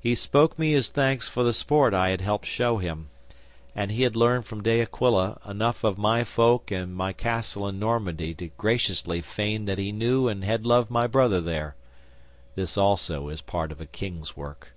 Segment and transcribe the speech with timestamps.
[0.00, 3.10] 'He spoke me his thanks for the sport I had helped show him,
[3.76, 7.78] and he had learned from De Aquila enough of my folk and my castle in
[7.78, 11.76] Normandy to graciously feign that he knew and had loved my brother there.
[12.56, 14.72] (This, also, is part of a king's work.)